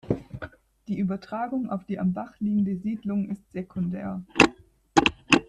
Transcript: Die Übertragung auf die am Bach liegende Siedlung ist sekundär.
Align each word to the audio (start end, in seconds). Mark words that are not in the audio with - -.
Die 0.87 0.97
Übertragung 0.97 1.69
auf 1.69 1.85
die 1.85 1.99
am 1.99 2.11
Bach 2.11 2.33
liegende 2.39 2.75
Siedlung 2.75 3.29
ist 3.29 3.43
sekundär. 3.53 4.23